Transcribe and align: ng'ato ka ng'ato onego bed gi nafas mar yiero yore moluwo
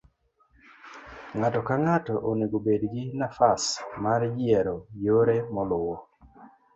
ng'ato 1.37 1.59
ka 1.67 1.75
ng'ato 1.85 2.13
onego 2.29 2.57
bed 2.65 2.81
gi 2.93 3.03
nafas 3.19 3.63
mar 4.03 4.21
yiero 4.37 4.75
yore 5.05 5.37
moluwo 5.53 5.95